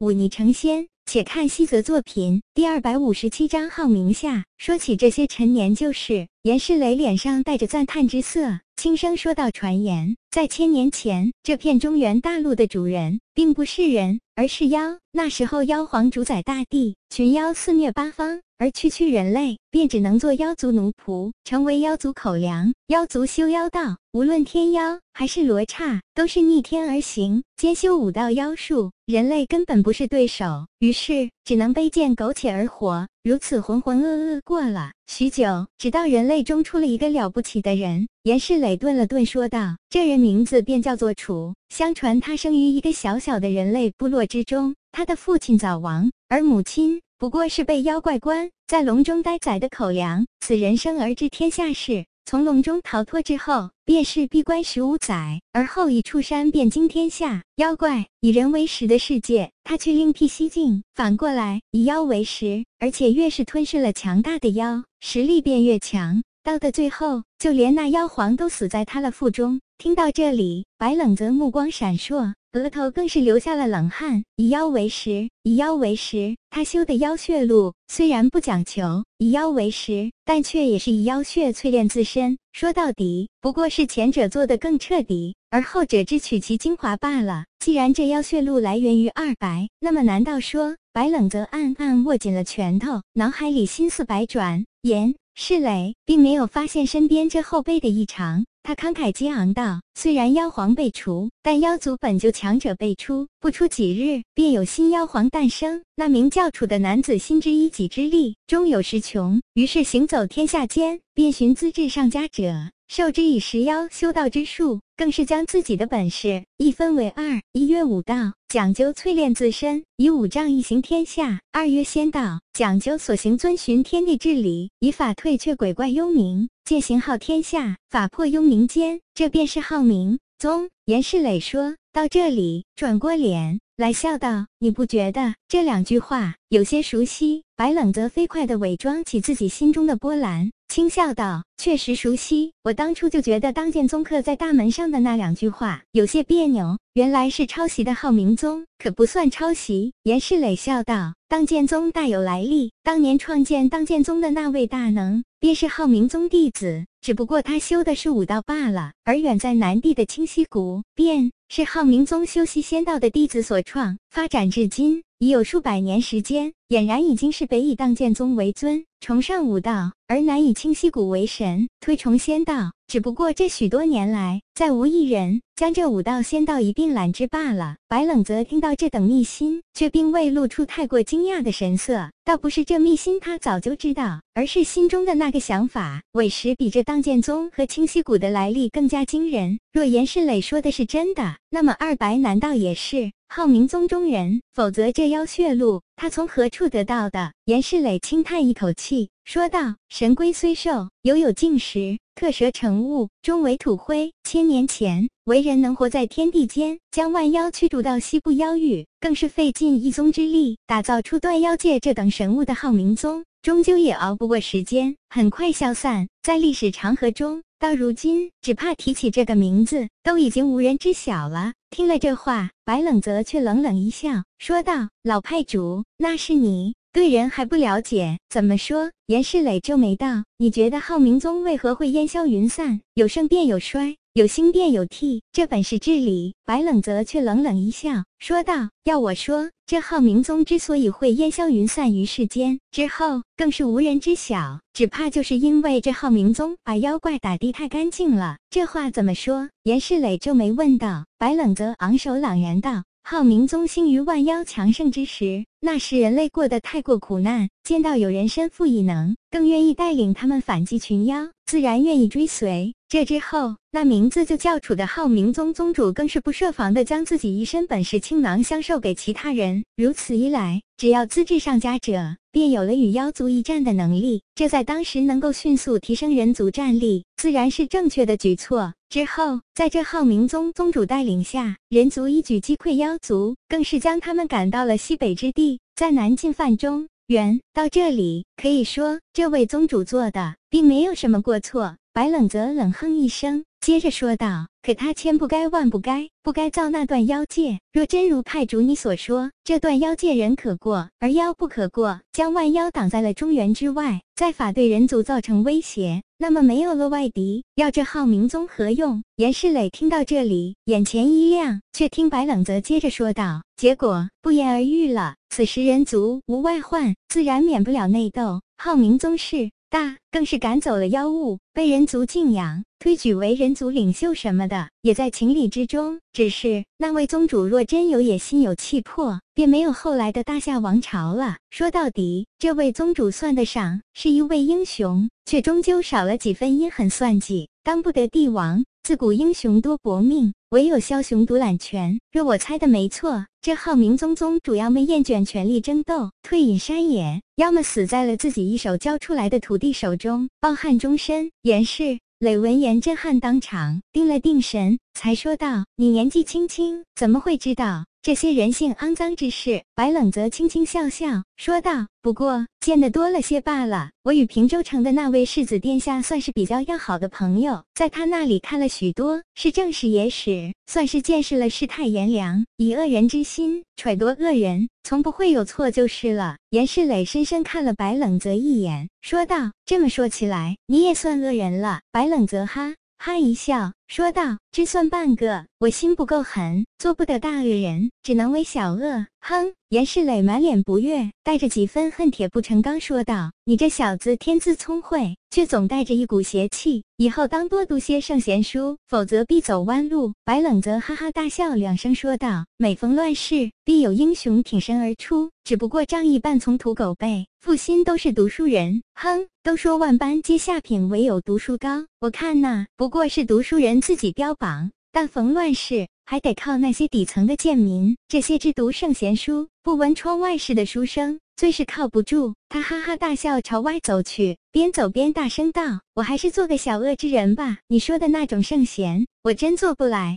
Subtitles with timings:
[0.00, 0.88] 忤逆成仙。
[1.06, 4.44] 且看西泽作品第二百五十七章号名下。
[4.58, 14.98] 说起这些陈年旧事，严世磊脸上带着赞叹之色，轻声说道：“传言在千年前，这片中原大陆的主人并不是人，而是妖。
[15.10, 22.74] 那时候，妖皇主宰大地，群妖肆虐八方。”而区区人类便只能做妖族奴仆，成为妖族口粮。
[22.88, 30.66] 妖族修妖道，无论天妖还是罗刹，都是逆天而行，兼修武道妖术，人类根本不是对手。
[30.80, 38.06] 于是只能卑贱苟且而活，如此浑浑噩噩过了许久，直到人类中出了一个了不起的人。
[38.24, 41.54] 严世磊顿了顿，说道：“这人名字便叫做楚。
[41.70, 50.26] 相传他生于一个小小的人类部落之中，他的父亲早亡，而母亲……”不过是被妖怪关在笼中待宰的口粮。
[50.40, 57.42] 此人生而知天下事，从笼中逃脱之后，便是闭关十五载，而后一出山遍惊天下。
[57.56, 66.22] 妖怪以人为食的世界，他却另辟蹊径，反过来以妖为食，而且越是吞噬了强大的妖，实力便越强。
[66.42, 69.60] 到的最后，就连那妖皇都死在他的腹中。
[69.80, 72.34] 听到这里，白冷泽目光闪烁。
[72.52, 74.24] 额头更是流下了冷汗。
[74.36, 76.36] 以妖为食，以妖为食。
[76.50, 82.36] 他修的妖血路虽然不讲求以妖为食，但却也是以妖血淬炼自身。
[82.52, 87.46] 说到底，不过是前者做的更彻底，而后者只取其精华罢了。
[87.58, 90.76] 既然这妖血路来源于二白，那么难道说？
[90.92, 94.62] 白冷则暗暗握紧了拳头，脑海里心思百转。
[94.82, 98.44] 言 世磊并没有发现身边这后辈的异常。
[98.62, 105.82] 他慷慨激昂道：“虽然妖皇被除，但妖族本就强者辈出，不出几日，便有新妖皇诞生。
[105.96, 129.00] 那名叫楚的男子，心知一己之力终有时穷，于是行走天下间，便寻资质上佳者。”授之以食妖修道之术，更是将自己的本事一分为二：一曰武道，讲究淬炼自身，以五丈一行天下；二曰仙道，讲究所行遵循天地之理，以法退却鬼怪幽冥，借行号天下，法破幽冥间。
[129.14, 130.68] 这便是号名宗。
[130.86, 140.52] 严世磊说到这里，转过脸来笑道：“你不觉得这两句话有些熟悉？”白冷则飞快地伪装起自己心中的波澜。
[140.68, 158.92] 轻笑道：“确实熟悉，我当初就觉得当剑宗刻在大门上的那两句话有些别扭，原来是抄袭的浩明宗，可不算抄袭。”严世磊笑道：“当剑宗大有来历，当年创建当剑宗的那位大能，便是浩明宗弟子，只不过他修的是武道罢了。
[159.02, 172.72] 而远在南地的清溪谷，便是浩明宗修习仙道的弟子所创，发展至今。”已有数百年时间，俨然已经是北以当剑宗为尊，崇尚武道，而南以清溪谷为神，推崇仙道。
[172.86, 177.76] 只不过这许多年来，再无一人将这武道仙道一并揽之罢了。
[177.86, 182.10] 白冷泽听到这等秘辛，却并未露出太过惊讶的神色。
[182.24, 189.58] 倒不是这秘辛他早就知道，而是心中的那个想法，委实比这当剑宗和清溪谷的来历更加惊人。
[189.70, 194.42] 若严世磊说的是真的，那么二白难道也是浩明宗中人？
[194.52, 197.32] 否则这妖血路他从何处得到的？
[197.44, 204.12] 严世磊轻叹一口气，说道：“神龟虽寿，犹有竟时。”特蛇成雾，终为土灰。
[204.24, 217.44] 千年前，为人能活在天地间，将万妖驱逐到西部妖域，更是费尽一宗之力，打造出断妖界这等神物的浩明宗，终究也熬不过时间，很快消散在历史长河中。
[217.60, 221.52] 到如今，只怕提起这个名字，都已经无人知晓了。
[221.68, 228.90] 听了这话，白冷泽却冷冷一笑，说道：“老派主，那是你。”对人还不了解，怎么说？
[229.08, 232.80] 严世磊皱眉道：“你觉得浩明宗为何会烟消云散？
[232.94, 249.48] 有盛便有衰，有心便有替，这本是至理。”白冷泽却冷冷一笑，说道：“要我说，这浩明宗之所以会烟消云散于世间之后，更是无人知晓，只怕就是因为这浩明宗把妖怪打的太干净了。”这话怎么说？
[249.62, 251.06] 严世磊皱眉问道。
[251.16, 252.82] 白冷泽昂首朗然道。
[253.02, 262.74] 浩明宗兴于万妖强盛之时，那时人类过得太过苦难，见到有人身负异能，更愿意带领他们反击群妖，自然愿意追随。
[262.90, 269.62] 这之后，那名字就叫楚的浩明宗宗主更是不设防的将自己一身本事倾囊相授给其他人。
[269.76, 274.22] 如此一来，只要资质上佳者，便有了与妖族一战的能力。
[274.34, 278.74] 这在当时能够迅速提升人族战力，自然是正确的举措。
[278.88, 287.40] 之后，在这浩明宗宗主带领下，人族一举击溃妖族，更是将他们赶到了西北之地，在南进犯中原。
[287.52, 291.76] 到这里，可以说这位宗主做的并没有什么过错。
[291.92, 297.58] 白冷泽冷哼一声，接着说道：“可他千不该万不该，不该造那段妖界。
[297.72, 315.16] 若真如派主你所说，这段妖界人可过，而妖不可过，将万妖挡在了中原之外，再法对人族造成威胁，那么没有了外敌，要这浩明宗何用？”严世磊听到这里，眼前一亮，却听白冷泽接着说道：“结果不言而喻了。
[315.28, 318.42] 此时人族无外患，自然免不了内斗。
[318.58, 326.00] 浩明宗是。”大更是赶走了妖物，被人族敬仰，推举为人族领袖什么的，也在情理之中。
[326.12, 331.36] 只是那位宗主若真有野心、有气魄，便没有后来的大夏王朝了。
[331.50, 338.64] 说到底，这位宗主算得上是一位英雄，却终究少了几分阴狠算计，当不得帝王。
[338.82, 342.00] 自古英雄多薄命，唯有枭雄独揽权。
[342.10, 351.30] 若我猜的没错，这浩明宗宗主要么厌倦权力争斗，退隐山野，要么死在了自己一手教出来的徒弟手中，抱憾终身。
[351.42, 363.90] 严氏磊闻言震撼当场，定了定神，才说道：“你年纪轻轻，怎么会知道？”这些人性肮脏之事，白冷泽轻轻笑笑说道：“不过见得多了些罢了。
[364.04, 372.46] 我与平州城的那位世子殿下算是比较要好的朋友，在他那里看了许多，是正史野史，算是见识了世态炎凉。
[372.56, 383.72] 以恶人之心揣度恶人，从不会有错就是了。”严世磊深深看了白冷泽一眼，说道：“这么说起来，你也算恶人了。”白冷泽哈哈一笑。
[383.90, 389.52] 说道：“只算半个，我心不够狠，做不得大恶人，只能为小恶。”哼！
[389.68, 408.82] 严世磊满脸不悦，带着几分恨铁不成钢说道：“你这小子天资聪慧，却总带着一股邪气，以后当多读些圣贤书，否则必走弯路。”白冷泽哈哈大笑两声说道：“每逢乱世，必有英雄挺身而出，只不过仗义半从土狗辈，负心都是读书人。
[408.94, 409.26] 哼！
[409.42, 417.96] 都说万般皆下品，唯有读书高，我看呐，不过是读书人”自己标榜，但逢乱世还得靠那些底层的贱民。
[418.08, 422.34] 这些只读圣贤书、不闻窗外事的书生，最是靠不住。
[422.48, 425.62] 他哈哈大笑，朝外走去，边走边大声道
[425.94, 427.58] ：“我还是做个小恶之人吧。
[427.68, 430.08] 你说的那种圣贤，我真做不来。